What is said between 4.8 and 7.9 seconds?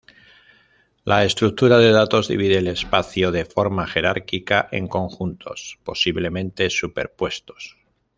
conjuntos, posiblemente superpuestos.